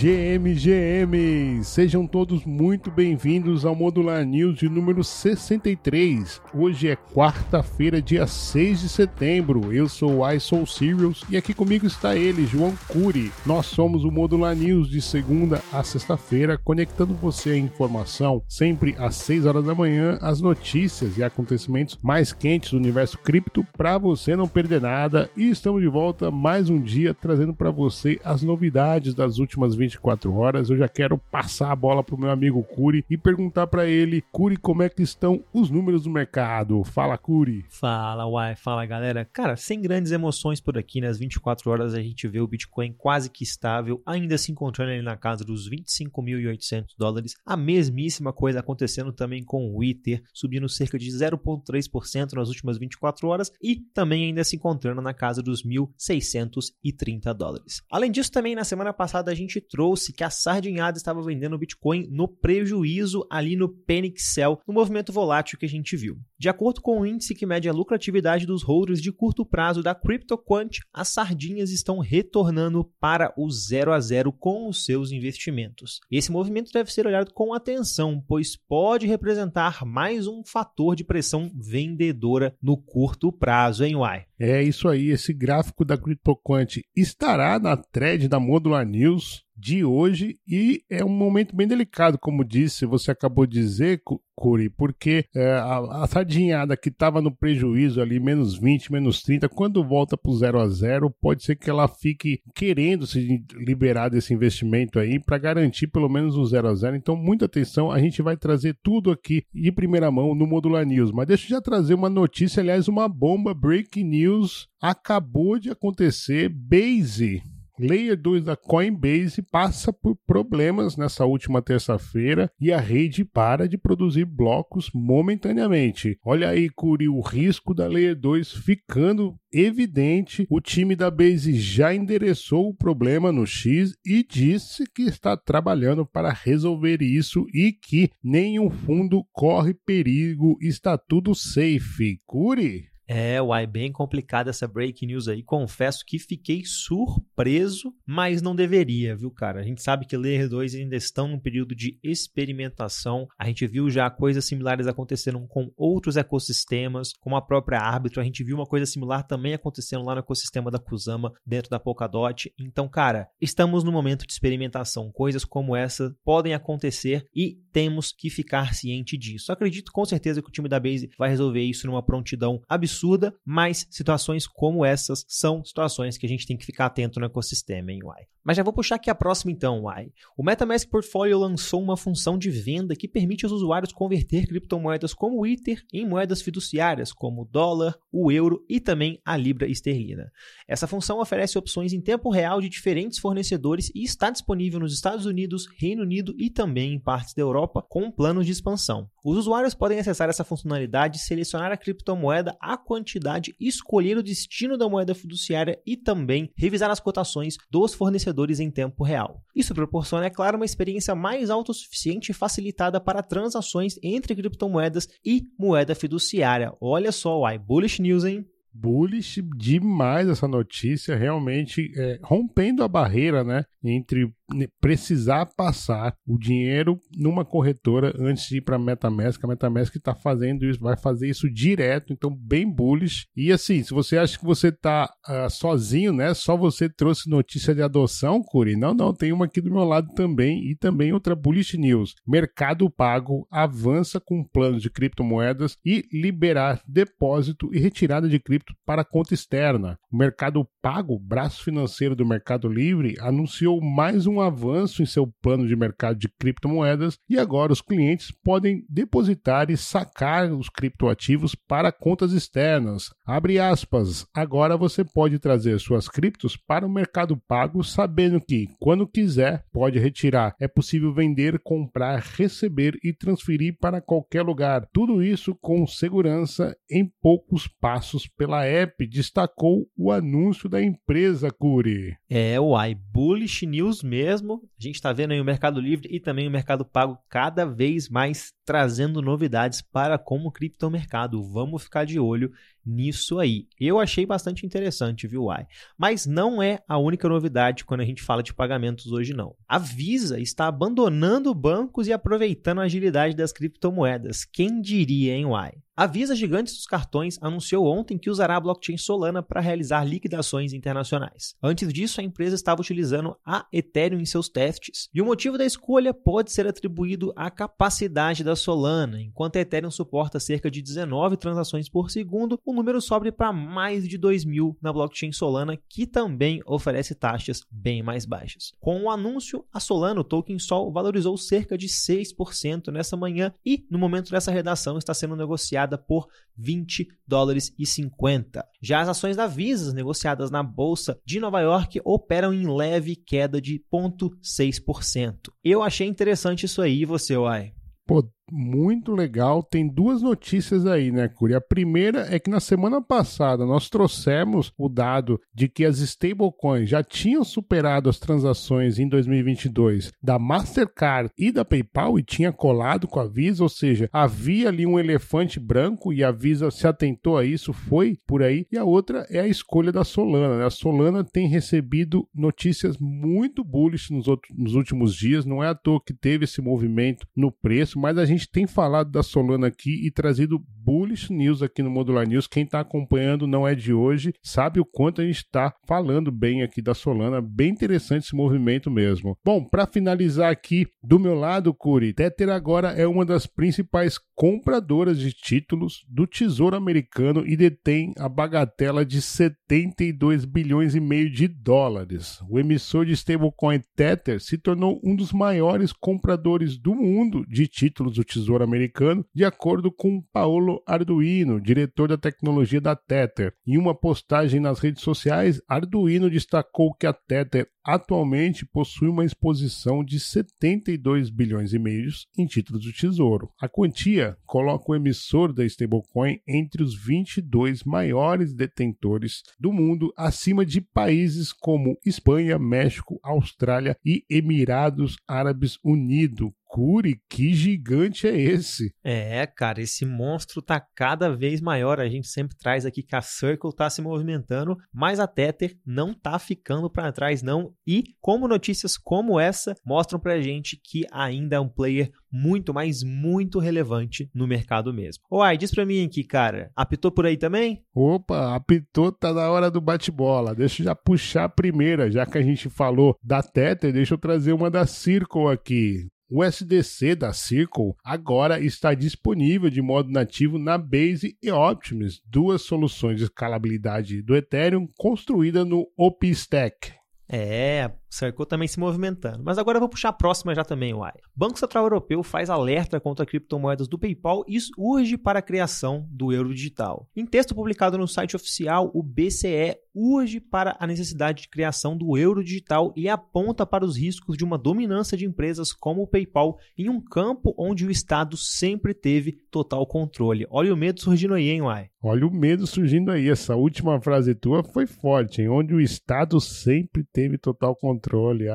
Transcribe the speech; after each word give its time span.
GM, 0.00 0.54
GM! 0.54 1.62
Sejam 1.62 2.06
todos 2.06 2.46
muito 2.46 2.90
bem-vindos 2.90 3.66
ao 3.66 3.74
Modular 3.74 4.24
News 4.24 4.56
de 4.56 4.66
número 4.66 5.04
63. 5.04 6.40
Hoje 6.54 6.88
é 6.88 6.96
quarta-feira, 6.96 8.00
dia 8.00 8.26
6 8.26 8.80
de 8.80 8.88
setembro. 8.88 9.70
Eu 9.74 9.90
sou 9.90 10.20
o 10.20 10.30
iSoul 10.32 10.64
Serials 10.64 11.22
e 11.28 11.36
aqui 11.36 11.52
comigo 11.52 11.86
está 11.86 12.16
ele, 12.16 12.46
João 12.46 12.74
Cury. 12.88 13.30
Nós 13.44 13.66
somos 13.66 14.02
o 14.02 14.10
Modular 14.10 14.56
News 14.56 14.88
de 14.88 15.02
segunda 15.02 15.62
a 15.70 15.82
sexta-feira, 15.82 16.56
conectando 16.56 17.12
você 17.12 17.50
à 17.50 17.58
informação 17.58 18.42
sempre 18.48 18.96
às 18.98 19.16
6 19.16 19.44
horas 19.44 19.66
da 19.66 19.74
manhã, 19.74 20.16
as 20.22 20.40
notícias 20.40 21.18
e 21.18 21.22
acontecimentos 21.22 21.98
mais 22.02 22.32
quentes 22.32 22.70
do 22.70 22.78
universo 22.78 23.18
cripto 23.18 23.66
para 23.76 23.98
você 23.98 24.34
não 24.34 24.48
perder 24.48 24.80
nada. 24.80 25.28
E 25.36 25.50
estamos 25.50 25.82
de 25.82 25.88
volta 25.88 26.30
mais 26.30 26.70
um 26.70 26.80
dia 26.80 27.12
trazendo 27.12 27.52
para 27.52 27.70
você 27.70 28.18
as 28.24 28.40
novidades 28.40 29.12
das 29.12 29.38
últimas 29.38 29.74
24 29.90 30.34
horas. 30.36 30.70
Eu 30.70 30.76
já 30.76 30.88
quero 30.88 31.18
passar 31.18 31.72
a 31.72 31.76
bola 31.76 32.02
pro 32.02 32.18
meu 32.18 32.30
amigo 32.30 32.62
Curi 32.62 33.04
e 33.10 33.16
perguntar 33.16 33.66
para 33.66 33.86
ele, 33.86 34.22
Curi, 34.32 34.56
como 34.56 34.82
é 34.82 34.88
que 34.88 35.02
estão 35.02 35.42
os 35.52 35.70
números 35.70 36.04
do 36.04 36.10
mercado? 36.10 36.82
Fala, 36.84 37.18
Curi. 37.18 37.64
Fala, 37.68 38.26
uai, 38.26 38.54
fala, 38.54 38.86
galera. 38.86 39.24
Cara, 39.24 39.56
sem 39.56 39.80
grandes 39.80 40.12
emoções 40.12 40.60
por 40.60 40.78
aqui, 40.78 41.00
nas 41.00 41.18
24 41.18 41.70
horas 41.70 41.94
a 41.94 42.02
gente 42.02 42.28
vê 42.28 42.40
o 42.40 42.46
Bitcoin 42.46 42.92
quase 42.96 43.28
que 43.28 43.42
estável, 43.42 44.00
ainda 44.06 44.38
se 44.38 44.52
encontrando 44.52 44.92
ali 44.92 45.02
na 45.02 45.16
casa 45.16 45.44
dos 45.44 45.68
25.800 45.68 46.86
dólares. 46.96 47.34
A 47.44 47.56
mesmíssima 47.56 48.32
coisa 48.32 48.60
acontecendo 48.60 49.12
também 49.12 49.42
com 49.42 49.74
o 49.74 49.82
Ether, 49.82 50.22
subindo 50.32 50.68
cerca 50.68 50.98
de 50.98 51.10
0,3% 51.10 52.32
nas 52.34 52.48
últimas 52.48 52.78
24 52.78 53.26
horas 53.28 53.50
e 53.62 53.76
também 53.76 54.24
ainda 54.24 54.44
se 54.44 54.56
encontrando 54.56 55.02
na 55.02 55.12
casa 55.12 55.42
dos 55.42 55.64
1.630 55.64 57.34
dólares. 57.34 57.82
Além 57.90 58.10
disso, 58.10 58.30
também 58.30 58.54
na 58.54 58.64
semana 58.64 58.92
passada 58.92 59.30
a 59.30 59.34
gente 59.34 59.60
trouxe 59.60 59.79
que 60.12 60.24
a 60.24 60.30
sardinhada 60.30 60.98
estava 60.98 61.22
vendendo 61.22 61.58
Bitcoin 61.58 62.06
no 62.10 62.28
prejuízo 62.28 63.26
ali 63.30 63.56
no 63.56 63.68
Penixel, 63.68 64.60
no 64.66 64.74
movimento 64.74 65.12
volátil 65.12 65.58
que 65.58 65.66
a 65.66 65.68
gente 65.68 65.96
viu. 65.96 66.18
De 66.38 66.48
acordo 66.48 66.80
com 66.80 67.00
o 67.00 67.06
índice 67.06 67.34
que 67.34 67.46
mede 67.46 67.68
a 67.68 67.72
lucratividade 67.72 68.46
dos 68.46 68.62
holders 68.62 69.00
de 69.00 69.12
curto 69.12 69.44
prazo 69.44 69.82
da 69.82 69.94
CryptoQuant, 69.94 70.80
as 70.92 71.08
sardinhas 71.08 71.70
estão 71.70 71.98
retornando 71.98 72.84
para 73.00 73.32
o 73.36 73.50
zero 73.50 73.92
a 73.92 74.00
zero 74.00 74.32
com 74.32 74.68
os 74.68 74.84
seus 74.84 75.12
investimentos. 75.12 76.00
Esse 76.10 76.30
movimento 76.30 76.72
deve 76.72 76.92
ser 76.92 77.06
olhado 77.06 77.32
com 77.32 77.54
atenção, 77.54 78.22
pois 78.26 78.56
pode 78.56 79.06
representar 79.06 79.84
mais 79.84 80.26
um 80.26 80.42
fator 80.44 80.94
de 80.96 81.04
pressão 81.04 81.50
vendedora 81.54 82.54
no 82.62 82.76
curto 82.76 83.32
prazo, 83.32 83.84
hein, 83.84 83.96
Uai? 83.96 84.24
É 84.38 84.62
isso 84.62 84.88
aí, 84.88 85.10
esse 85.10 85.32
gráfico 85.32 85.84
da 85.84 85.98
CryptoQuant 85.98 86.80
estará 86.96 87.58
na 87.58 87.76
thread 87.76 88.28
da 88.28 88.40
Modular 88.40 88.86
News 88.86 89.44
de 89.60 89.84
hoje 89.84 90.38
e 90.48 90.82
é 90.88 91.04
um 91.04 91.10
momento 91.10 91.54
bem 91.54 91.68
delicado, 91.68 92.18
como 92.18 92.44
disse, 92.44 92.86
você 92.86 93.10
acabou 93.10 93.46
de 93.46 93.60
dizer, 93.60 94.02
Curi, 94.34 94.70
porque 94.70 95.26
é, 95.34 95.52
a, 95.52 96.02
a 96.02 96.06
sardinhada 96.06 96.74
que 96.76 96.88
estava 96.88 97.20
no 97.20 97.30
prejuízo 97.30 98.00
ali, 98.00 98.18
menos 98.18 98.56
20, 98.56 98.90
menos 98.90 99.22
30, 99.22 99.50
quando 99.50 99.84
volta 99.84 100.16
para 100.16 100.30
o 100.30 100.34
0 100.34 100.60
a 100.60 100.66
0 100.66 101.10
pode 101.20 101.44
ser 101.44 101.56
que 101.56 101.68
ela 101.68 101.86
fique 101.86 102.40
querendo 102.54 103.06
se 103.06 103.44
liberar 103.54 104.08
desse 104.08 104.32
investimento 104.32 104.98
aí 104.98 105.20
para 105.20 105.36
garantir 105.36 105.88
pelo 105.88 106.08
menos 106.08 106.36
o 106.36 106.46
0 106.46 106.68
a 106.68 106.74
0 106.74 106.96
Então, 106.96 107.14
muita 107.14 107.44
atenção, 107.44 107.92
a 107.92 107.98
gente 107.98 108.22
vai 108.22 108.36
trazer 108.36 108.78
tudo 108.82 109.10
aqui 109.10 109.44
de 109.52 109.70
primeira 109.70 110.10
mão 110.10 110.34
no 110.34 110.46
Modular 110.46 110.86
News. 110.86 111.12
Mas 111.12 111.26
deixa 111.26 111.44
eu 111.44 111.50
já 111.50 111.60
trazer 111.60 111.92
uma 111.92 112.08
notícia, 112.08 112.62
aliás, 112.62 112.88
uma 112.88 113.08
bomba, 113.08 113.52
break 113.52 114.02
news, 114.02 114.68
acabou 114.80 115.58
de 115.58 115.68
acontecer, 115.68 116.48
Base 116.48 117.42
Layer 117.80 118.16
2 118.16 118.44
da 118.44 118.56
Coinbase 118.56 119.40
passa 119.40 119.90
por 119.90 120.14
problemas 120.26 120.98
nessa 120.98 121.24
última 121.24 121.62
terça-feira 121.62 122.50
e 122.60 122.70
a 122.70 122.78
rede 122.78 123.24
para 123.24 123.66
de 123.66 123.78
produzir 123.78 124.26
blocos 124.26 124.90
momentaneamente. 124.92 126.18
Olha 126.22 126.50
aí, 126.50 126.68
Curi, 126.68 127.08
o 127.08 127.20
risco 127.20 127.72
da 127.72 127.88
Layer 127.88 128.14
2 128.14 128.52
ficando 128.52 129.34
evidente. 129.50 130.46
O 130.50 130.60
time 130.60 130.94
da 130.94 131.10
Base 131.10 131.54
já 131.54 131.94
endereçou 131.94 132.68
o 132.68 132.74
problema 132.74 133.32
no 133.32 133.46
X 133.46 133.94
e 134.04 134.22
disse 134.22 134.84
que 134.94 135.02
está 135.02 135.34
trabalhando 135.34 136.04
para 136.04 136.30
resolver 136.30 137.00
isso 137.00 137.46
e 137.54 137.72
que 137.72 138.10
nenhum 138.22 138.68
fundo 138.68 139.24
corre 139.32 139.72
perigo, 139.72 140.58
está 140.60 140.98
tudo 140.98 141.34
safe. 141.34 142.18
Curi? 142.26 142.89
É, 143.12 143.42
uai, 143.42 143.66
bem 143.66 143.90
complicada 143.90 144.50
essa 144.50 144.68
break 144.68 145.04
news 145.04 145.26
aí. 145.26 145.42
Confesso 145.42 146.04
que 146.06 146.16
fiquei 146.16 146.62
surpreso, 146.64 147.92
mas 148.06 148.40
não 148.40 148.54
deveria, 148.54 149.16
viu, 149.16 149.32
cara? 149.32 149.58
A 149.58 149.64
gente 149.64 149.82
sabe 149.82 150.06
que 150.06 150.16
Layer 150.16 150.48
2 150.48 150.76
ainda 150.76 150.94
estão 150.94 151.26
num 151.26 151.40
período 151.40 151.74
de 151.74 151.98
experimentação. 152.04 153.26
A 153.36 153.48
gente 153.48 153.66
viu 153.66 153.90
já 153.90 154.08
coisas 154.08 154.44
similares 154.44 154.86
acontecendo 154.86 155.44
com 155.48 155.72
outros 155.76 156.16
ecossistemas, 156.16 157.12
como 157.18 157.34
a 157.34 157.42
própria 157.42 157.80
Árbitro. 157.80 158.20
A 158.20 158.24
gente 158.24 158.44
viu 158.44 158.54
uma 158.54 158.64
coisa 158.64 158.86
similar 158.86 159.26
também 159.26 159.54
acontecendo 159.54 160.04
lá 160.04 160.14
no 160.14 160.20
ecossistema 160.20 160.70
da 160.70 160.78
Kusama, 160.78 161.32
dentro 161.44 161.68
da 161.68 161.80
Polkadot. 161.80 162.54
Então, 162.60 162.88
cara, 162.88 163.26
estamos 163.40 163.82
no 163.82 163.90
momento 163.90 164.24
de 164.24 164.32
experimentação. 164.32 165.10
Coisas 165.10 165.44
como 165.44 165.74
essa 165.74 166.14
podem 166.24 166.54
acontecer 166.54 167.26
e 167.34 167.58
temos 167.72 168.12
que 168.12 168.30
ficar 168.30 168.74
ciente 168.74 169.16
disso. 169.16 169.52
Acredito 169.52 169.92
com 169.92 170.04
certeza 170.04 170.42
que 170.42 170.48
o 170.48 170.52
time 170.52 170.68
da 170.68 170.80
Base 170.80 171.10
vai 171.18 171.28
resolver 171.28 171.62
isso 171.62 171.86
numa 171.86 172.02
prontidão 172.02 172.60
absurda 172.68 173.34
mas 173.44 173.86
situações 173.90 174.46
como 174.46 174.84
essas 174.84 175.24
são 175.28 175.64
situações 175.64 176.16
que 176.16 176.26
a 176.26 176.28
gente 176.28 176.46
tem 176.46 176.56
que 176.56 176.64
ficar 176.64 176.86
atento 176.86 177.18
no 177.18 177.26
ecossistema, 177.26 177.92
hein, 177.92 178.00
Uai. 178.02 178.24
Mas 178.42 178.56
já 178.56 178.62
vou 178.62 178.72
puxar 178.72 178.94
aqui 178.94 179.10
a 179.10 179.14
próxima 179.14 179.52
então, 179.52 179.82
Uai. 179.82 180.12
O 180.36 180.42
MetaMask 180.42 180.88
Portfolio 180.88 181.38
lançou 181.38 181.82
uma 181.82 181.96
função 181.96 182.38
de 182.38 182.48
venda 182.48 182.96
que 182.96 183.08
permite 183.08 183.44
aos 183.44 183.52
usuários 183.52 183.92
converter 183.92 184.46
criptomoedas 184.46 185.12
como 185.12 185.40
o 185.40 185.46
Ether 185.46 185.84
em 185.92 186.06
moedas 186.06 186.40
fiduciárias, 186.40 187.12
como 187.12 187.42
o 187.42 187.44
dólar, 187.44 187.98
o 188.10 188.32
euro 188.32 188.64
e 188.68 188.80
também 188.80 189.20
a 189.24 189.36
libra 189.36 189.68
esterlina. 189.68 190.30
Essa 190.66 190.86
função 190.86 191.20
oferece 191.20 191.58
opções 191.58 191.92
em 191.92 192.00
tempo 192.00 192.30
real 192.30 192.60
de 192.60 192.68
diferentes 192.68 193.18
fornecedores 193.18 193.90
e 193.94 194.02
está 194.02 194.30
disponível 194.30 194.80
nos 194.80 194.94
Estados 194.94 195.26
Unidos, 195.26 195.66
Reino 195.76 196.02
Unido 196.02 196.34
e 196.38 196.48
também 196.48 196.94
em 196.94 197.00
partes 197.00 197.34
da 197.34 197.42
Europa 197.42 197.59
com 197.68 198.10
planos 198.10 198.46
de 198.46 198.52
expansão. 198.52 199.08
Os 199.24 199.36
usuários 199.36 199.74
podem 199.74 199.98
acessar 199.98 200.28
essa 200.28 200.44
funcionalidade 200.44 201.18
selecionar 201.18 201.70
a 201.72 201.76
criptomoeda 201.76 202.56
a 202.60 202.76
quantidade, 202.76 203.54
escolher 203.60 204.16
o 204.16 204.22
destino 204.22 204.76
da 204.76 204.88
moeda 204.88 205.14
fiduciária 205.14 205.78
e 205.86 205.96
também 205.96 206.50
revisar 206.56 206.90
as 206.90 207.00
cotações 207.00 207.56
dos 207.70 207.94
fornecedores 207.94 208.60
em 208.60 208.70
tempo 208.70 209.04
real. 209.04 209.42
Isso 209.54 209.74
proporciona, 209.74 210.26
é 210.26 210.30
claro, 210.30 210.56
uma 210.56 210.64
experiência 210.64 211.14
mais 211.14 211.50
autossuficiente 211.50 212.30
e 212.30 212.34
facilitada 212.34 213.00
para 213.00 213.22
transações 213.22 213.96
entre 214.02 214.34
criptomoedas 214.34 215.08
e 215.24 215.44
moeda 215.58 215.94
fiduciária. 215.94 216.72
Olha 216.80 217.12
só, 217.12 217.40
uai, 217.40 217.58
bullish 217.58 218.00
news, 218.00 218.24
hein? 218.24 218.46
bullish 218.72 219.42
demais 219.56 220.28
essa 220.28 220.46
notícia, 220.46 221.16
realmente 221.16 221.92
é, 221.96 222.18
rompendo 222.22 222.82
a 222.82 222.88
barreira, 222.88 223.42
né, 223.42 223.64
entre 223.82 224.32
precisar 224.80 225.46
passar 225.56 226.14
o 226.26 226.38
dinheiro 226.38 226.98
numa 227.16 227.44
corretora 227.44 228.14
antes 228.18 228.48
de 228.48 228.58
ir 228.58 228.60
para 228.62 228.78
MetaMask. 228.78 229.42
A 229.44 229.48
MetaMask 229.48 229.94
está 229.96 230.14
fazendo 230.14 230.64
isso, 230.64 230.80
vai 230.80 230.96
fazer 230.96 231.28
isso 231.28 231.50
direto, 231.50 232.12
então 232.12 232.34
bem 232.34 232.68
bullish. 232.68 233.26
E 233.36 233.52
assim, 233.52 233.82
se 233.82 233.92
você 233.92 234.16
acha 234.16 234.38
que 234.38 234.44
você 234.44 234.68
está 234.68 235.04
uh, 235.28 235.32
ah, 235.32 235.48
sozinho, 235.48 236.12
né, 236.12 236.34
só 236.34 236.56
você 236.56 236.88
trouxe 236.88 237.28
notícia 237.28 237.74
de 237.74 237.82
adoção, 237.82 238.42
Curi, 238.42 238.76
não, 238.76 238.94
não, 238.94 239.12
tem 239.12 239.32
uma 239.32 239.46
aqui 239.46 239.60
do 239.60 239.70
meu 239.70 239.84
lado 239.84 240.08
também 240.14 240.70
e 240.70 240.76
também 240.76 241.12
outra 241.12 241.34
bullish 241.34 241.76
news. 241.76 242.14
Mercado 242.26 242.88
Pago 242.90 243.46
avança 243.50 244.20
com 244.20 244.44
planos 244.44 244.82
de 244.82 244.90
criptomoedas 244.90 245.76
e 245.84 246.04
liberar 246.12 246.82
depósito 246.86 247.70
e 247.72 247.78
retirada 247.78 248.28
de 248.28 248.38
cripto 248.38 248.74
para 248.84 249.04
conta 249.04 249.34
externa. 249.34 249.98
O 250.12 250.16
Mercado 250.16 250.66
Pago, 250.82 251.18
braço 251.18 251.62
financeiro 251.62 252.16
do 252.16 252.24
Mercado 252.24 252.66
Livre, 252.66 253.14
anunciou 253.20 253.82
mais 253.82 254.26
um 254.26 254.40
avanço 254.40 255.02
em 255.02 255.06
seu 255.06 255.26
plano 255.42 255.68
de 255.68 255.76
mercado 255.76 256.18
de 256.18 256.26
criptomoedas 256.26 257.18
e 257.28 257.38
agora 257.38 257.70
os 257.70 257.82
clientes 257.82 258.32
podem 258.42 258.82
depositar 258.88 259.70
e 259.70 259.76
sacar 259.76 260.50
os 260.50 260.70
criptoativos 260.70 261.54
para 261.54 261.92
contas 261.92 262.32
externas. 262.32 263.10
Abre 263.26 263.58
aspas. 263.58 264.26
Agora 264.34 264.74
você 264.74 265.04
pode 265.04 265.38
trazer 265.38 265.78
suas 265.78 266.08
criptos 266.08 266.56
para 266.56 266.86
o 266.86 266.90
Mercado 266.90 267.36
Pago 267.36 267.84
sabendo 267.84 268.40
que, 268.40 268.66
quando 268.78 269.06
quiser, 269.06 269.62
pode 269.70 269.98
retirar. 269.98 270.54
É 270.58 270.66
possível 270.66 271.12
vender, 271.12 271.60
comprar, 271.62 272.20
receber 272.20 272.98
e 273.04 273.12
transferir 273.12 273.76
para 273.78 274.00
qualquer 274.00 274.42
lugar. 274.42 274.88
Tudo 274.94 275.22
isso 275.22 275.54
com 275.60 275.86
segurança 275.86 276.74
em 276.90 277.06
poucos 277.20 277.68
passos 277.68 278.26
pela 278.26 278.64
app, 278.64 279.06
destacou 279.06 279.86
o 279.94 280.10
anúncio 280.10 280.69
da 280.70 280.82
empresa, 280.82 281.50
Curi. 281.50 282.16
É, 282.28 282.58
uai, 282.60 282.94
bullish 282.94 283.66
news 283.66 284.02
mesmo. 284.02 284.62
A 284.78 284.82
gente 284.82 284.94
está 284.94 285.12
vendo 285.12 285.32
aí 285.32 285.40
o 285.40 285.44
Mercado 285.44 285.80
Livre 285.80 286.08
e 286.10 286.20
também 286.20 286.46
o 286.46 286.50
Mercado 286.50 286.84
Pago 286.84 287.18
cada 287.28 287.66
vez 287.66 288.08
mais 288.08 288.52
trazendo 288.70 289.20
novidades 289.20 289.82
para 289.82 290.16
como 290.16 290.52
criptomercado. 290.52 291.42
Vamos 291.42 291.82
ficar 291.82 292.04
de 292.04 292.20
olho 292.20 292.52
nisso 292.86 293.40
aí. 293.40 293.66
Eu 293.80 293.98
achei 293.98 294.24
bastante 294.24 294.64
interessante, 294.64 295.26
viu, 295.26 295.46
Uai? 295.46 295.66
Mas 295.98 296.24
não 296.24 296.62
é 296.62 296.78
a 296.86 296.96
única 296.96 297.28
novidade 297.28 297.84
quando 297.84 298.02
a 298.02 298.04
gente 298.04 298.22
fala 298.22 298.44
de 298.44 298.54
pagamentos 298.54 299.10
hoje, 299.10 299.34
não. 299.34 299.56
A 299.68 299.76
Visa 299.76 300.38
está 300.38 300.68
abandonando 300.68 301.52
bancos 301.52 302.06
e 302.06 302.12
aproveitando 302.12 302.80
a 302.80 302.84
agilidade 302.84 303.34
das 303.34 303.52
criptomoedas. 303.52 304.44
Quem 304.44 304.80
diria, 304.80 305.34
hein, 305.34 305.46
Uai? 305.46 305.72
A 306.00 306.06
Visa 306.06 306.34
Gigantes 306.34 306.72
dos 306.76 306.86
Cartões 306.86 307.38
anunciou 307.42 307.84
ontem 307.84 308.16
que 308.16 308.30
usará 308.30 308.56
a 308.56 308.60
blockchain 308.60 308.96
Solana 308.96 309.42
para 309.42 309.60
realizar 309.60 310.02
liquidações 310.02 310.72
internacionais. 310.72 311.54
Antes 311.62 311.92
disso, 311.92 312.22
a 312.22 312.24
empresa 312.24 312.54
estava 312.54 312.80
utilizando 312.80 313.36
a 313.44 313.66
Ethereum 313.70 314.18
em 314.18 314.24
seus 314.24 314.48
testes, 314.48 315.10
e 315.12 315.20
o 315.20 315.26
motivo 315.26 315.58
da 315.58 315.64
escolha 315.66 316.14
pode 316.14 316.52
ser 316.52 316.66
atribuído 316.66 317.34
à 317.36 317.50
capacidade 317.50 318.42
da 318.42 318.56
Solana. 318.60 319.20
Enquanto 319.20 319.56
a 319.56 319.60
Ethereum 319.60 319.90
suporta 319.90 320.38
cerca 320.38 320.70
de 320.70 320.80
19 320.80 321.36
transações 321.36 321.88
por 321.88 322.10
segundo, 322.10 322.60
o 322.64 322.72
número 322.72 323.00
sobe 323.00 323.32
para 323.32 323.52
mais 323.52 324.06
de 324.06 324.16
2 324.16 324.44
mil 324.44 324.76
na 324.80 324.92
blockchain 324.92 325.32
Solana, 325.32 325.76
que 325.88 326.06
também 326.06 326.62
oferece 326.66 327.14
taxas 327.14 327.62
bem 327.70 328.02
mais 328.02 328.24
baixas. 328.24 328.72
Com 328.78 329.02
o 329.02 329.10
anúncio, 329.10 329.64
a 329.72 329.80
Solana, 329.80 330.20
o 330.20 330.24
token 330.24 330.58
Sol, 330.58 330.92
valorizou 330.92 331.36
cerca 331.36 331.76
de 331.76 331.88
6% 331.88 332.92
nessa 332.92 333.16
manhã 333.16 333.52
e, 333.66 333.84
no 333.90 333.98
momento 333.98 334.30
dessa 334.30 334.52
redação, 334.52 334.98
está 334.98 335.12
sendo 335.12 335.34
negociada 335.34 335.98
por 335.98 336.28
20 336.56 337.08
dólares 337.26 337.74
e 337.78 337.86
50. 337.86 338.64
Já 338.82 339.00
as 339.00 339.08
ações 339.08 339.36
da 339.36 339.46
Visa, 339.46 339.92
negociadas 339.92 340.50
na 340.50 340.62
bolsa 340.62 341.18
de 341.24 341.40
Nova 341.40 341.60
York, 341.60 342.00
operam 342.04 342.52
em 342.52 342.66
leve 342.66 343.16
queda 343.16 343.60
de 343.60 343.82
0,6%. 343.92 345.50
Eu 345.64 345.82
achei 345.82 346.06
interessante 346.06 346.66
isso 346.66 346.82
aí, 346.82 347.04
você, 347.04 347.36
Uai? 347.36 347.72
Pô, 348.06 348.28
muito 348.50 349.12
legal. 349.12 349.62
Tem 349.62 349.86
duas 349.86 350.22
notícias 350.22 350.86
aí, 350.86 351.10
né, 351.10 351.28
Curi? 351.28 351.54
A 351.54 351.60
primeira 351.60 352.26
é 352.34 352.38
que 352.38 352.50
na 352.50 352.60
semana 352.60 353.00
passada 353.00 353.64
nós 353.64 353.88
trouxemos 353.88 354.72
o 354.76 354.88
dado 354.88 355.40
de 355.54 355.68
que 355.68 355.84
as 355.84 355.98
stablecoins 355.98 356.88
já 356.88 357.02
tinham 357.02 357.44
superado 357.44 358.08
as 358.08 358.18
transações 358.18 358.98
em 358.98 359.08
2022 359.08 360.12
da 360.22 360.38
Mastercard 360.38 361.30
e 361.36 361.50
da 361.52 361.64
PayPal 361.64 362.18
e 362.18 362.22
tinha 362.22 362.52
colado 362.52 363.06
com 363.06 363.20
a 363.20 363.26
Visa, 363.26 363.62
ou 363.62 363.68
seja, 363.68 364.08
havia 364.12 364.68
ali 364.68 364.86
um 364.86 364.98
elefante 364.98 365.58
branco 365.58 366.12
e 366.12 366.22
a 366.24 366.30
Visa 366.30 366.70
se 366.70 366.86
atentou 366.86 367.38
a 367.38 367.44
isso, 367.44 367.72
foi 367.72 368.18
por 368.26 368.42
aí. 368.42 368.66
E 368.70 368.78
a 368.78 368.84
outra 368.84 369.26
é 369.30 369.40
a 369.40 369.48
escolha 369.48 369.92
da 369.92 370.04
Solana. 370.04 370.58
Né? 370.58 370.64
A 370.66 370.70
Solana 370.70 371.24
tem 371.24 371.48
recebido 371.48 372.28
notícias 372.34 372.96
muito 372.98 373.64
bullish 373.64 374.12
nos, 374.12 374.28
outros, 374.28 374.56
nos 374.56 374.74
últimos 374.74 375.14
dias, 375.14 375.44
não 375.44 375.62
é 375.62 375.68
à 375.68 375.74
toa 375.74 376.00
que 376.04 376.14
teve 376.14 376.44
esse 376.44 376.60
movimento 376.60 377.26
no 377.36 377.50
preço, 377.50 377.98
mas 377.98 378.18
a 378.18 378.24
gente 378.24 378.39
gente 378.40 378.50
tem 378.50 378.66
falado 378.66 379.10
da 379.10 379.22
Solana 379.22 379.66
aqui 379.66 380.06
e 380.06 380.10
trazido 380.10 380.58
bullish 380.58 381.30
news 381.30 381.62
aqui 381.62 381.82
no 381.82 381.90
Modular 381.90 382.26
News. 382.26 382.46
Quem 382.46 382.64
está 382.64 382.80
acompanhando 382.80 383.46
não 383.46 383.68
é 383.68 383.74
de 383.74 383.92
hoje, 383.92 384.32
sabe 384.42 384.80
o 384.80 384.84
quanto 384.84 385.20
a 385.20 385.26
gente 385.26 385.36
está 385.36 385.74
falando 385.86 386.32
bem 386.32 386.62
aqui 386.62 386.80
da 386.80 386.94
Solana. 386.94 387.40
Bem 387.40 387.70
interessante 387.70 388.24
esse 388.24 388.34
movimento 388.34 388.90
mesmo. 388.90 389.36
Bom, 389.44 389.62
para 389.62 389.86
finalizar 389.86 390.50
aqui, 390.50 390.86
do 391.02 391.18
meu 391.18 391.34
lado, 391.34 391.74
Curi, 391.74 392.14
Tether 392.14 392.48
agora 392.48 392.88
é 392.88 393.06
uma 393.06 393.24
das 393.24 393.46
principais 393.46 394.18
compradoras 394.34 395.18
de 395.18 395.32
títulos 395.32 396.02
do 396.08 396.26
Tesouro 396.26 396.74
Americano 396.74 397.46
e 397.46 397.56
detém 397.56 398.14
a 398.18 398.28
bagatela 398.28 399.04
de 399.04 399.20
72 399.20 400.46
bilhões 400.46 400.94
e 400.94 401.00
meio 401.00 401.30
de 401.30 401.46
dólares. 401.46 402.40
O 402.48 402.58
emissor 402.58 403.04
de 403.04 403.12
stablecoin 403.12 403.82
Tether 403.94 404.40
se 404.40 404.56
tornou 404.56 404.98
um 405.04 405.14
dos 405.14 405.30
maiores 405.30 405.92
compradores 405.92 406.78
do 406.78 406.94
mundo 406.94 407.44
de 407.46 407.68
títulos 407.68 408.14
do 408.14 408.24
Tesouro 408.30 408.64
Americano, 408.64 409.24
de 409.34 409.44
acordo 409.44 409.90
com 409.90 410.22
Paulo 410.32 410.82
Arduino, 410.86 411.60
diretor 411.60 412.08
da 412.08 412.16
tecnologia 412.16 412.80
da 412.80 412.94
Tether. 412.94 413.52
Em 413.66 413.76
uma 413.76 413.94
postagem 413.94 414.60
nas 414.60 414.78
redes 414.78 415.02
sociais, 415.02 415.60
Arduino 415.68 416.30
destacou 416.30 416.94
que 416.94 417.06
a 417.06 417.12
Tether 417.12 417.68
atualmente 417.84 418.66
possui 418.66 419.08
uma 419.08 419.24
exposição 419.24 420.04
de 420.04 420.20
72 420.20 421.30
bilhões 421.30 421.72
e 421.72 421.78
meio 421.78 422.00
em 422.36 422.46
títulos 422.46 422.84
do 422.84 422.92
Tesouro. 422.92 423.50
A 423.60 423.68
quantia 423.68 424.36
coloca 424.46 424.90
o 424.90 424.94
emissor 424.94 425.52
da 425.52 425.64
stablecoin 425.64 426.38
entre 426.46 426.82
os 426.82 426.94
22 426.94 427.84
maiores 427.84 428.54
detentores 428.54 429.42
do 429.58 429.72
mundo, 429.72 430.12
acima 430.16 430.64
de 430.64 430.80
países 430.80 431.52
como 431.52 431.98
Espanha, 432.04 432.58
México, 432.58 433.18
Austrália 433.22 433.96
e 434.04 434.24
Emirados 434.30 435.16
Árabes 435.26 435.78
Unidos, 435.84 436.50
Curi, 436.70 437.20
que 437.28 437.52
gigante 437.52 438.28
é 438.28 438.40
esse? 438.40 438.94
É, 439.02 439.44
cara, 439.44 439.82
esse 439.82 440.06
monstro 440.06 440.62
tá 440.62 440.80
cada 440.94 441.34
vez 441.34 441.60
maior. 441.60 441.98
A 441.98 442.08
gente 442.08 442.28
sempre 442.28 442.56
traz 442.56 442.86
aqui 442.86 443.02
que 443.02 443.16
a 443.16 443.20
Circle 443.20 443.74
tá 443.74 443.90
se 443.90 444.00
movimentando, 444.00 444.76
mas 444.94 445.18
a 445.18 445.26
Tether 445.26 445.76
não 445.84 446.14
tá 446.14 446.38
ficando 446.38 446.88
para 446.88 447.10
trás 447.10 447.42
não. 447.42 447.74
E 447.84 448.04
como 448.20 448.46
notícias 448.46 448.96
como 448.96 449.40
essa 449.40 449.74
mostram 449.84 450.20
pra 450.20 450.40
gente 450.40 450.80
que 450.80 451.04
ainda 451.10 451.56
é 451.56 451.60
um 451.60 451.68
player 451.68 452.12
muito, 452.32 452.72
mas 452.72 453.02
muito 453.02 453.58
relevante 453.58 454.30
no 454.32 454.46
mercado 454.46 454.94
mesmo. 454.94 455.24
Uai, 455.28 455.58
diz 455.58 455.72
pra 455.72 455.84
mim 455.84 456.04
aqui, 456.04 456.22
cara, 456.22 456.70
apitou 456.76 457.10
por 457.10 457.26
aí 457.26 457.36
também? 457.36 457.82
Opa, 457.92 458.54
apitou, 458.54 459.10
tá 459.10 459.32
na 459.32 459.50
hora 459.50 459.72
do 459.72 459.80
bate-bola. 459.80 460.54
Deixa 460.54 460.82
eu 460.82 460.84
já 460.84 460.94
puxar 460.94 461.44
a 461.44 461.48
primeira, 461.48 462.08
já 462.08 462.24
que 462.24 462.38
a 462.38 462.42
gente 462.42 462.70
falou 462.70 463.16
da 463.20 463.42
Tether, 463.42 463.92
deixa 463.92 464.14
eu 464.14 464.18
trazer 464.18 464.52
uma 464.52 464.70
da 464.70 464.86
Circle 464.86 465.48
aqui. 465.48 466.06
O 466.32 466.44
SDC 466.44 467.16
da 467.16 467.32
Circle 467.32 467.96
agora 468.04 468.60
está 468.60 468.94
disponível 468.94 469.68
de 469.68 469.82
modo 469.82 470.12
nativo 470.12 470.58
na 470.58 470.78
Base 470.78 471.36
e 471.42 471.50
Optimus, 471.50 472.22
duas 472.24 472.62
soluções 472.62 473.16
de 473.16 473.24
escalabilidade 473.24 474.22
do 474.22 474.36
Ethereum 474.36 474.88
construídas 474.96 475.66
no 475.66 475.90
OpenStack. 475.96 476.92
É, 477.28 477.90
Circle 478.10 478.44
também 478.44 478.66
se 478.66 478.80
movimentando. 478.80 479.42
Mas 479.44 479.56
agora 479.56 479.76
eu 479.76 479.80
vou 479.80 479.88
puxar 479.88 480.08
a 480.08 480.12
próxima 480.12 480.54
já 480.54 480.64
também, 480.64 480.92
Uai. 480.92 481.12
Banco 481.34 481.58
Central 481.58 481.84
Europeu 481.84 482.22
faz 482.22 482.50
alerta 482.50 483.00
contra 483.00 483.24
criptomoedas 483.24 483.86
do 483.86 483.98
PayPal 483.98 484.44
e 484.48 484.58
urge 484.76 485.16
para 485.16 485.38
a 485.38 485.42
criação 485.42 486.06
do 486.10 486.32
euro 486.32 486.52
digital. 486.52 487.08
Em 487.16 487.24
texto 487.24 487.54
publicado 487.54 487.96
no 487.96 488.08
site 488.08 488.34
oficial, 488.34 488.90
o 488.92 489.02
BCE 489.02 489.76
urge 489.94 490.40
para 490.40 490.76
a 490.78 490.86
necessidade 490.86 491.42
de 491.42 491.48
criação 491.48 491.96
do 491.96 492.16
euro 492.16 492.42
digital 492.42 492.92
e 492.96 493.08
aponta 493.08 493.66
para 493.66 493.84
os 493.84 493.96
riscos 493.96 494.36
de 494.36 494.44
uma 494.44 494.58
dominância 494.58 495.16
de 495.16 495.24
empresas 495.24 495.72
como 495.72 496.02
o 496.02 496.06
PayPal 496.06 496.58
em 496.76 496.88
um 496.88 497.00
campo 497.00 497.54
onde 497.58 497.86
o 497.86 497.90
Estado 497.90 498.36
sempre 498.36 498.94
teve 498.94 499.38
total 499.50 499.86
controle. 499.86 500.46
Olha 500.50 500.72
o 500.72 500.76
medo 500.76 501.00
surgindo 501.00 501.34
aí, 501.34 501.50
hein, 501.50 501.62
Uai? 501.62 501.90
Olha 502.02 502.26
o 502.26 502.30
medo 502.30 502.66
surgindo 502.66 503.10
aí. 503.10 503.28
Essa 503.28 503.54
última 503.54 504.00
frase 504.00 504.34
tua 504.34 504.62
foi 504.64 504.86
forte, 504.86 505.42
em 505.42 505.48
onde 505.48 505.74
o 505.74 505.80
Estado 505.80 506.40
sempre 506.40 507.04
teve 507.12 507.36
total 507.36 507.76
controle. 507.76 507.99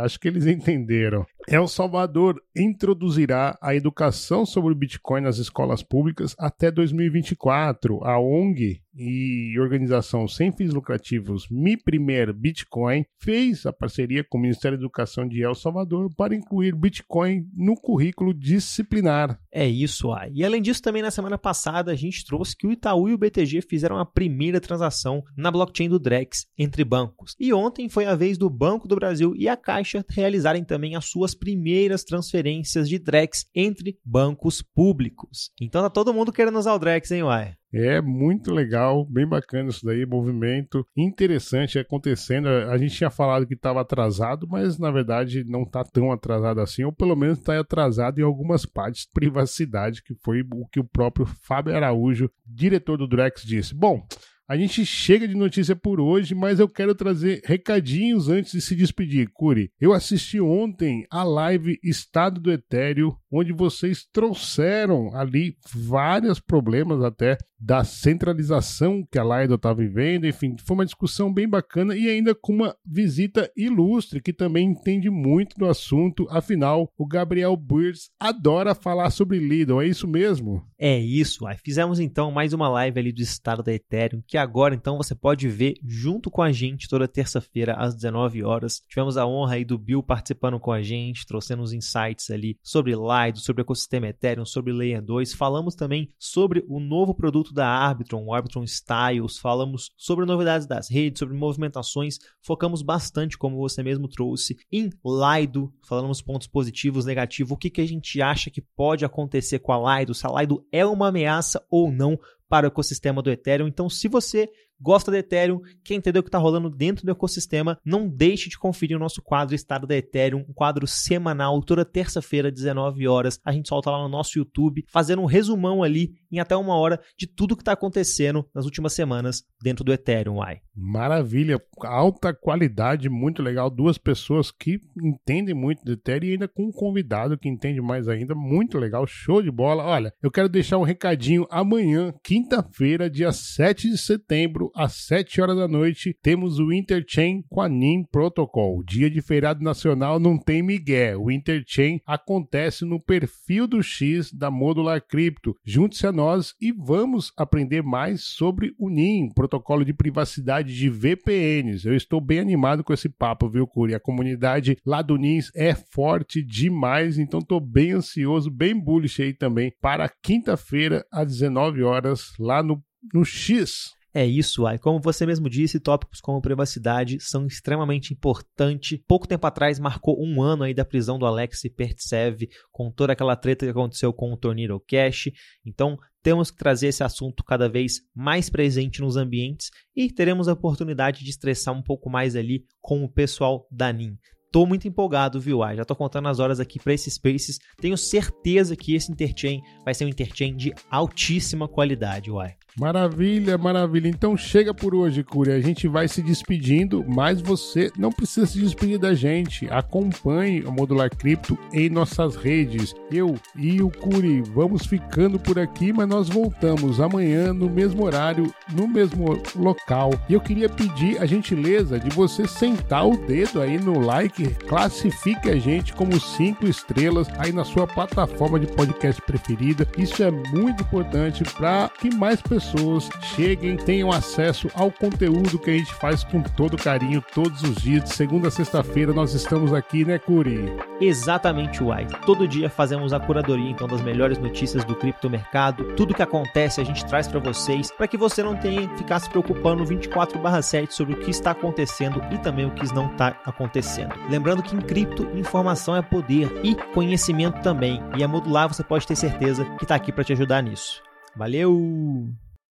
Acho 0.01 0.19
que 0.19 0.27
eles 0.27 0.45
entenderam. 0.45 1.25
El 1.47 1.67
Salvador 1.67 2.41
introduzirá 2.55 3.57
a 3.61 3.75
educação 3.75 4.45
sobre 4.45 4.73
o 4.73 4.75
Bitcoin 4.75 5.21
nas 5.21 5.37
escolas 5.37 5.83
públicas 5.83 6.35
até 6.39 6.71
2024. 6.71 8.03
A 8.03 8.19
ONG 8.19 8.81
e 8.97 9.59
organização 9.59 10.27
sem 10.27 10.51
fins 10.51 10.73
lucrativos 10.73 11.47
Mi 11.49 11.75
Primer 11.75 12.33
Bitcoin 12.33 13.05
fez 13.19 13.65
a 13.65 13.73
parceria 13.73 14.23
com 14.23 14.37
o 14.37 14.41
Ministério 14.41 14.77
da 14.77 14.83
Educação 14.83 15.27
de 15.27 15.41
El 15.41 15.53
Salvador 15.53 16.09
para 16.15 16.35
incluir 16.35 16.73
Bitcoin 16.73 17.45
no 17.53 17.75
currículo 17.75 18.33
disciplinar. 18.33 19.39
É 19.51 19.67
isso, 19.67 20.11
aí. 20.13 20.31
E 20.33 20.45
além 20.45 20.61
disso, 20.61 20.81
também 20.81 21.01
na 21.01 21.11
semana 21.11 21.37
passada 21.37 21.91
a 21.91 21.95
gente 21.95 22.25
trouxe 22.25 22.55
que 22.55 22.65
o 22.65 22.71
Itaú 22.71 23.09
e 23.09 23.13
o 23.13 23.17
BTG 23.17 23.61
fizeram 23.61 23.97
a 23.97 24.05
primeira 24.05 24.61
transação 24.61 25.23
na 25.35 25.51
blockchain 25.51 25.89
do 25.89 25.99
Drex 25.99 26.47
entre 26.57 26.83
bancos. 26.83 27.35
E 27.39 27.53
ontem 27.53 27.89
foi 27.89 28.05
a 28.05 28.15
vez 28.15 28.37
do 28.37 28.49
Banco 28.49 28.87
do 28.87 28.95
Brasil 28.95 29.33
e 29.35 29.47
a 29.49 29.57
Caixa 29.57 30.05
realizarem 30.09 30.63
também 30.63 30.95
as 30.95 31.05
suas 31.05 31.34
primeiras 31.35 32.03
transferências 32.03 32.89
de 32.89 32.97
Drex 32.97 33.45
entre 33.53 33.99
bancos 34.03 34.61
públicos. 34.61 35.51
Então 35.61 35.81
tá 35.81 35.89
todo 35.89 36.13
mundo 36.13 36.31
querendo 36.31 36.57
usar 36.57 36.73
o 36.73 36.79
Drex, 36.79 37.11
hein, 37.11 37.23
Uai? 37.23 37.53
É 37.77 37.99
muito 37.99 38.53
legal, 38.53 39.05
bem 39.05 39.27
bacana 39.27 39.69
isso 39.69 39.85
daí, 39.85 40.05
movimento 40.05 40.87
interessante 40.95 41.77
acontecendo. 41.77 42.47
A 42.47 42.77
gente 42.77 42.95
tinha 42.95 43.09
falado 43.09 43.45
que 43.45 43.53
estava 43.53 43.81
atrasado, 43.81 44.47
mas 44.47 44.79
na 44.79 44.89
verdade 44.89 45.43
não 45.43 45.63
está 45.63 45.83
tão 45.83 46.09
atrasado 46.09 46.61
assim, 46.61 46.85
ou 46.85 46.93
pelo 46.93 47.17
menos 47.17 47.37
está 47.37 47.59
atrasado 47.59 48.17
em 48.17 48.23
algumas 48.23 48.65
partes 48.65 49.01
de 49.01 49.11
privacidade, 49.11 50.01
que 50.01 50.15
foi 50.23 50.41
o 50.53 50.65
que 50.67 50.79
o 50.79 50.85
próprio 50.85 51.25
Fábio 51.25 51.75
Araújo, 51.75 52.31
diretor 52.45 52.97
do 52.97 53.07
Drex, 53.07 53.41
disse. 53.43 53.75
Bom, 53.75 54.07
a 54.47 54.55
gente 54.55 54.85
chega 54.85 55.27
de 55.27 55.35
notícia 55.35 55.75
por 55.75 55.99
hoje, 55.99 56.35
mas 56.35 56.59
eu 56.59 56.69
quero 56.69 56.93
trazer 56.93 57.41
recadinhos 57.45 58.29
antes 58.29 58.51
de 58.51 58.61
se 58.61 58.75
despedir. 58.75 59.29
Curi, 59.33 59.71
eu 59.79 59.91
assisti 59.91 60.39
ontem 60.39 61.05
a 61.09 61.23
live 61.23 61.79
Estado 61.83 62.39
do 62.39 62.51
Etéreo, 62.51 63.17
onde 63.35 63.51
vocês 63.51 64.07
trouxeram 64.11 65.13
ali 65.13 65.57
vários 65.73 66.39
problemas 66.39 67.03
até 67.03 67.37
da 67.59 67.83
centralização 67.83 69.03
que 69.09 69.17
a 69.17 69.23
Lido 69.23 69.55
está 69.55 69.73
vivendo, 69.73 70.27
enfim, 70.27 70.55
foi 70.63 70.75
uma 70.75 70.85
discussão 70.85 71.33
bem 71.33 71.47
bacana 71.47 71.95
e 71.95 72.07
ainda 72.09 72.35
com 72.35 72.53
uma 72.53 72.75
visita 72.85 73.51
ilustre 73.55 74.21
que 74.21 74.31
também 74.31 74.67
entende 74.67 75.09
muito 75.09 75.57
do 75.57 75.65
assunto, 75.65 76.27
afinal, 76.29 76.91
o 76.97 77.07
Gabriel 77.07 77.55
Burns 77.57 78.09
adora 78.19 78.75
falar 78.75 79.09
sobre 79.09 79.39
Lido, 79.39 79.81
é 79.81 79.87
isso 79.87 80.07
mesmo? 80.07 80.63
É 80.77 80.99
isso, 80.99 81.47
aí 81.47 81.57
fizemos 81.57 81.99
então 81.99 82.29
mais 82.29 82.53
uma 82.53 82.69
live 82.69 82.99
ali 82.99 83.11
do 83.11 83.21
estado 83.21 83.63
da 83.63 83.73
Ethereum, 83.73 84.21
que 84.27 84.37
agora 84.37 84.75
então 84.75 84.97
você 84.97 85.15
pode 85.15 85.47
ver 85.47 85.75
junto 85.83 86.29
com 86.29 86.41
a 86.41 86.51
gente 86.51 86.87
toda 86.87 87.07
terça-feira 87.07 87.73
às 87.73 87.95
19 87.95 88.43
horas. 88.43 88.81
Tivemos 88.87 89.17
a 89.17 89.25
honra 89.25 89.55
aí 89.55 89.65
do 89.65 89.77
Bill 89.77 90.03
participando 90.03 90.59
com 90.59 90.71
a 90.71 90.81
gente, 90.81 91.25
trouxendo 91.25 91.63
uns 91.63 91.73
insights 91.73 92.29
ali 92.29 92.57
sobre 92.61 92.95
Sobre 93.33 93.61
o 93.61 93.63
ecossistema 93.63 94.07
Ethereum, 94.07 94.45
sobre 94.45 94.71
Layer 94.71 95.01
2. 95.01 95.33
Falamos 95.33 95.73
também 95.73 96.13
sobre 96.19 96.63
o 96.67 96.79
novo 96.79 97.13
produto 97.13 97.53
da 97.53 97.67
Arbitron, 97.67 98.25
o 98.25 98.33
Arbitron 98.33 98.63
Styles, 98.63 99.37
falamos 99.37 99.91
sobre 99.97 100.25
novidades 100.25 100.67
das 100.67 100.89
redes, 100.89 101.19
sobre 101.19 101.35
movimentações, 101.35 102.19
focamos 102.41 102.81
bastante, 102.81 103.37
como 103.37 103.57
você 103.57 103.81
mesmo 103.81 104.07
trouxe, 104.07 104.57
em 104.71 104.89
Lido, 105.03 105.73
falamos 105.87 106.21
pontos 106.21 106.47
positivos, 106.47 107.05
negativos, 107.05 107.51
o 107.51 107.57
que, 107.57 107.69
que 107.69 107.81
a 107.81 107.87
gente 107.87 108.21
acha 108.21 108.51
que 108.51 108.61
pode 108.61 109.03
acontecer 109.03 109.59
com 109.59 109.71
a 109.71 109.99
Lido, 109.99 110.13
se 110.13 110.27
a 110.27 110.41
Lido 110.41 110.65
é 110.71 110.85
uma 110.85 111.07
ameaça 111.07 111.65
ou 111.69 111.91
não 111.91 112.19
para 112.47 112.67
o 112.67 112.67
ecossistema 112.67 113.21
do 113.21 113.31
Ethereum. 113.31 113.67
Então, 113.67 113.89
se 113.89 114.07
você 114.07 114.49
gosta 114.79 115.11
do 115.11 115.17
Ethereum, 115.17 115.59
quer 115.83 115.95
entender 115.95 116.19
o 116.19 116.23
que 116.23 116.29
está 116.29 116.37
rolando 116.37 116.69
dentro 116.69 117.05
do 117.05 117.11
ecossistema, 117.11 117.77
não 117.83 118.07
deixe 118.07 118.49
de 118.49 118.57
conferir 118.57 118.95
o 118.95 118.99
nosso 118.99 119.21
quadro 119.21 119.55
Estado 119.55 119.87
da 119.87 119.95
Ethereum, 119.95 120.45
um 120.47 120.53
quadro 120.53 120.87
semanal, 120.87 121.61
toda 121.61 121.85
terça-feira, 121.85 122.51
19 122.51 123.07
horas. 123.07 123.39
A 123.43 123.51
gente 123.51 123.69
solta 123.69 123.91
lá 123.91 124.01
no 124.01 124.09
nosso 124.09 124.37
YouTube, 124.37 124.85
fazendo 124.89 125.21
um 125.21 125.25
resumão 125.25 125.83
ali 125.83 126.13
em 126.31 126.39
até 126.39 126.55
uma 126.55 126.75
hora 126.75 126.99
de 127.17 127.27
tudo 127.27 127.55
que 127.55 127.61
está 127.61 127.71
acontecendo 127.71 128.45
nas 128.53 128.65
últimas 128.65 128.93
semanas 128.93 129.43
dentro 129.61 129.83
do 129.83 129.93
Ethereum. 129.93 130.41
Ai. 130.41 130.59
Maravilha, 130.75 131.61
alta 131.81 132.33
qualidade, 132.33 133.09
muito 133.09 133.41
legal. 133.41 133.69
Duas 133.69 133.97
pessoas 133.97 134.51
que 134.51 134.79
entendem 135.01 135.55
muito 135.55 135.83
do 135.83 135.93
Ethereum 135.93 136.29
e 136.29 136.31
ainda 136.33 136.47
com 136.47 136.65
um 136.67 136.71
convidado 136.71 137.37
que 137.37 137.49
entende 137.49 137.81
mais 137.81 138.07
ainda. 138.07 138.35
Muito 138.35 138.77
legal, 138.77 139.07
show 139.07 139.41
de 139.41 139.51
bola. 139.51 139.83
Olha, 139.83 140.13
eu 140.21 140.29
quero 140.29 140.49
deixar 140.49 140.77
um 140.77 140.83
recadinho 140.83 141.47
amanhã, 141.49 142.13
quinta-feira, 142.23 143.09
dia 143.09 143.31
7 143.31 143.89
de 143.89 143.97
setembro 143.97 144.64
às 144.75 144.93
7 144.93 145.41
horas 145.41 145.57
da 145.57 145.67
noite, 145.67 146.17
temos 146.21 146.59
o 146.59 146.71
Interchain 146.71 147.43
com 147.49 147.61
a 147.61 147.69
NIM 147.69 148.03
Protocol. 148.03 148.83
Dia 148.83 149.09
de 149.09 149.21
feriado 149.21 149.63
nacional 149.63 150.19
não 150.19 150.37
tem 150.37 150.61
migué. 150.61 151.15
O 151.17 151.29
Interchain 151.29 151.99
acontece 152.05 152.85
no 152.85 152.99
perfil 152.99 153.67
do 153.67 153.83
X 153.83 154.31
da 154.31 154.49
Modular 154.49 155.01
Crypto. 155.05 155.55
Junte-se 155.65 156.07
a 156.07 156.11
nós 156.11 156.53
e 156.61 156.71
vamos 156.71 157.31
aprender 157.37 157.81
mais 157.81 158.23
sobre 158.23 158.73
o 158.77 158.89
NIM, 158.89 159.29
protocolo 159.33 159.83
de 159.83 159.93
privacidade 159.93 160.75
de 160.75 160.89
VPNs. 160.89 161.85
Eu 161.85 161.95
estou 161.95 162.21
bem 162.21 162.39
animado 162.39 162.83
com 162.83 162.93
esse 162.93 163.09
papo, 163.09 163.49
viu, 163.49 163.67
Curi? 163.67 163.95
A 163.95 163.99
comunidade 163.99 164.77
lá 164.85 165.01
do 165.01 165.17
NIMS 165.17 165.51
é 165.55 165.73
forte 165.73 166.41
demais, 166.43 167.17
então 167.17 167.39
estou 167.39 167.59
bem 167.59 167.91
ansioso, 167.91 168.49
bem 168.49 168.77
bullish 168.79 169.21
aí 169.21 169.33
também 169.33 169.73
para 169.81 170.09
quinta-feira 170.09 171.05
às 171.11 171.27
19 171.27 171.83
horas 171.83 172.33
lá 172.39 172.63
no 172.63 172.83
no 173.13 173.23
X. 173.23 173.94
É 174.17 174.25
isso, 174.25 174.65
Ai. 174.65 174.79
Como 174.79 175.01
você 175.01 175.25
mesmo 175.25 175.49
disse, 175.49 175.77
tópicos 175.77 176.21
como 176.21 176.41
privacidade 176.41 177.19
são 177.19 177.45
extremamente 177.45 178.13
importantes. 178.13 178.97
Pouco 179.05 179.27
tempo 179.27 179.45
atrás 179.45 179.77
marcou 179.77 180.17
um 180.17 180.41
ano 180.41 180.63
aí 180.63 180.73
da 180.73 180.85
prisão 180.85 181.19
do 181.19 181.25
Alex 181.25 181.63
Pertsev 181.75 182.47
com 182.71 182.89
toda 182.89 183.11
aquela 183.11 183.35
treta 183.35 183.65
que 183.65 183.71
aconteceu 183.71 184.13
com 184.13 184.31
o 184.31 184.37
Tornado 184.37 184.81
Cash. 184.87 185.31
Então, 185.65 185.97
temos 186.23 186.49
que 186.49 186.55
trazer 186.55 186.87
esse 186.87 187.03
assunto 187.03 187.43
cada 187.43 187.67
vez 187.67 188.03
mais 188.15 188.49
presente 188.49 189.01
nos 189.01 189.17
ambientes 189.17 189.69
e 189.93 190.09
teremos 190.09 190.47
a 190.47 190.53
oportunidade 190.53 191.21
de 191.21 191.29
estressar 191.29 191.75
um 191.75 191.83
pouco 191.83 192.09
mais 192.09 192.37
ali 192.37 192.63
com 192.81 193.03
o 193.03 193.11
pessoal 193.11 193.67
da 193.69 193.91
NIM. 193.91 194.17
Tô 194.49 194.65
muito 194.65 194.87
empolgado, 194.87 195.41
viu? 195.41 195.61
Ai? 195.61 195.75
Já 195.75 195.83
tô 195.83 195.93
contando 195.93 196.29
as 196.29 196.39
horas 196.39 196.61
aqui 196.61 196.79
para 196.79 196.93
esses 196.93 197.15
Spaces. 197.15 197.59
Tenho 197.81 197.97
certeza 197.97 198.77
que 198.77 198.95
esse 198.95 199.11
Interchain 199.11 199.59
vai 199.83 199.93
ser 199.93 200.05
um 200.05 200.07
Interchain 200.07 200.55
de 200.55 200.73
altíssima 200.89 201.67
qualidade, 201.67 202.31
uai. 202.31 202.55
Maravilha, 202.77 203.57
maravilha. 203.57 204.09
Então 204.09 204.35
chega 204.35 204.73
por 204.73 204.93
hoje, 204.93 205.23
Curi. 205.23 205.53
A 205.53 205.61
gente 205.61 205.87
vai 205.87 206.09
se 206.09 206.21
despedindo, 206.21 207.05
mas 207.07 207.39
você 207.39 207.89
não 207.97 208.11
precisa 208.11 208.45
se 208.45 208.59
despedir 208.59 208.99
da 208.99 209.13
gente. 209.13 209.65
Acompanhe 209.71 210.61
o 210.61 210.71
Modular 210.71 211.09
Cripto 211.09 211.57
em 211.71 211.89
nossas 211.89 212.35
redes. 212.35 212.93
Eu 213.09 213.35
e 213.55 213.81
o 213.81 213.89
Curi 213.89 214.41
vamos 214.41 214.85
ficando 214.85 215.39
por 215.39 215.57
aqui, 215.57 215.93
mas 215.93 216.07
nós 216.07 216.27
voltamos 216.27 216.99
amanhã 216.99 217.53
no 217.53 217.69
mesmo 217.69 218.03
horário, 218.03 218.53
no 218.73 218.89
mesmo 218.89 219.41
local. 219.55 220.11
E 220.27 220.33
eu 220.33 220.41
queria 220.41 220.67
pedir 220.67 221.21
a 221.21 221.25
gentileza 221.25 221.97
de 221.97 222.09
você 222.09 222.45
sentar 222.45 223.07
o 223.07 223.15
dedo 223.25 223.61
aí 223.61 223.77
no 223.77 223.99
like, 223.99 224.53
classifique 224.65 225.49
a 225.49 225.57
gente 225.57 225.93
como 225.93 226.19
cinco 226.19 226.67
estrelas 226.67 227.29
aí 227.37 227.53
na 227.53 227.63
sua 227.63 227.87
plataforma 227.87 228.59
de 228.59 228.67
podcast 228.67 229.21
preferida. 229.21 229.87
Isso 229.97 230.21
é 230.21 230.29
muito 230.29 230.83
importante 230.83 231.41
para 231.53 231.89
que 232.01 232.13
mais 232.13 232.41
pessoas 232.41 232.64
pessoas 232.65 233.09
cheguem, 233.21 233.77
tenham 233.77 234.11
acesso 234.11 234.69
ao 234.73 234.91
conteúdo 234.91 235.59
que 235.59 235.69
a 235.69 235.73
gente 235.73 235.93
faz 235.93 236.23
com 236.23 236.41
todo 236.41 236.77
carinho 236.77 237.23
todos 237.33 237.61
os 237.61 237.75
dias. 237.75 238.03
De 238.03 238.13
segunda 238.13 238.47
a 238.47 238.51
sexta-feira 238.51 239.13
nós 239.13 239.33
estamos 239.33 239.73
aqui, 239.73 240.03
né, 240.03 240.17
Curi? 240.17 240.73
Exatamente, 240.99 241.83
Uai. 241.83 242.07
Todo 242.25 242.47
dia 242.47 242.69
fazemos 242.69 243.13
a 243.13 243.19
curadoria 243.19 243.69
então 243.69 243.87
das 243.87 244.01
melhores 244.01 244.37
notícias 244.37 244.83
do 244.83 244.95
criptomercado. 244.95 245.95
Tudo 245.95 246.13
que 246.13 246.21
acontece 246.21 246.81
a 246.81 246.83
gente 246.83 247.05
traz 247.05 247.27
para 247.27 247.39
vocês, 247.39 247.91
para 247.91 248.07
que 248.07 248.17
você 248.17 248.41
não 248.41 248.55
tenha 248.55 248.87
que 248.87 248.97
ficar 248.97 249.19
se 249.19 249.29
preocupando 249.29 249.85
24/7 249.85 250.93
sobre 250.93 251.13
o 251.13 251.19
que 251.19 251.29
está 251.29 251.51
acontecendo 251.51 252.21
e 252.31 252.37
também 252.37 252.65
o 252.65 252.71
que 252.71 252.93
não 252.93 253.11
está 253.11 253.39
acontecendo. 253.45 254.15
Lembrando 254.29 254.63
que 254.63 254.75
em 254.75 254.81
cripto 254.81 255.27
informação 255.35 255.95
é 255.95 256.01
poder 256.01 256.51
e 256.63 256.75
conhecimento 256.93 257.61
também. 257.61 258.01
E 258.17 258.23
a 258.23 258.27
Modular 258.27 258.67
você 258.67 258.83
pode 258.83 259.05
ter 259.05 259.15
certeza 259.15 259.65
que 259.77 259.83
está 259.83 259.95
aqui 259.95 260.11
para 260.11 260.23
te 260.23 260.33
ajudar 260.33 260.61
nisso. 260.61 261.03
Valeu! 261.35 262.44